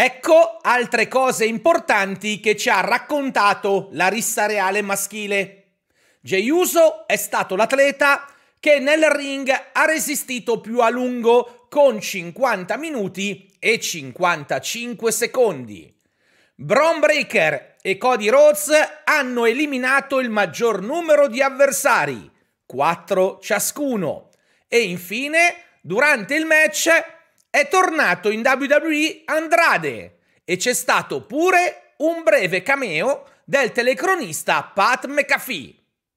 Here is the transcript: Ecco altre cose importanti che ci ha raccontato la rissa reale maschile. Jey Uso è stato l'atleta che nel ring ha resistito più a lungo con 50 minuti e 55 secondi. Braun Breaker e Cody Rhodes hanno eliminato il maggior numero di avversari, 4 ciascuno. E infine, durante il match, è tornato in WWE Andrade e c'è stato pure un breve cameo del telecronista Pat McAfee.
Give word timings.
Ecco 0.00 0.58
altre 0.62 1.08
cose 1.08 1.44
importanti 1.44 2.38
che 2.38 2.54
ci 2.54 2.68
ha 2.68 2.78
raccontato 2.82 3.88
la 3.94 4.06
rissa 4.06 4.46
reale 4.46 4.80
maschile. 4.80 5.70
Jey 6.20 6.48
Uso 6.50 7.04
è 7.08 7.16
stato 7.16 7.56
l'atleta 7.56 8.24
che 8.60 8.78
nel 8.78 9.10
ring 9.10 9.50
ha 9.72 9.84
resistito 9.86 10.60
più 10.60 10.78
a 10.82 10.88
lungo 10.88 11.66
con 11.68 12.00
50 12.00 12.76
minuti 12.76 13.52
e 13.58 13.80
55 13.80 15.10
secondi. 15.10 15.92
Braun 16.54 17.00
Breaker 17.00 17.74
e 17.82 17.98
Cody 17.98 18.28
Rhodes 18.28 18.70
hanno 19.02 19.46
eliminato 19.46 20.20
il 20.20 20.30
maggior 20.30 20.80
numero 20.80 21.26
di 21.26 21.42
avversari, 21.42 22.30
4 22.66 23.40
ciascuno. 23.42 24.28
E 24.68 24.78
infine, 24.78 25.56
durante 25.80 26.36
il 26.36 26.46
match, 26.46 26.88
è 27.50 27.68
tornato 27.68 28.30
in 28.30 28.42
WWE 28.44 29.22
Andrade 29.24 30.18
e 30.44 30.56
c'è 30.56 30.74
stato 30.74 31.22
pure 31.22 31.94
un 31.98 32.22
breve 32.22 32.62
cameo 32.62 33.24
del 33.44 33.72
telecronista 33.72 34.62
Pat 34.62 35.06
McAfee. 35.06 35.74